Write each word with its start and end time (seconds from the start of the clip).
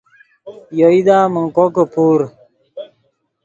یو 0.79 0.89
ایدا 0.95 1.17
من 1.33 1.45
کوکے 1.55 1.83
پور 1.93 2.19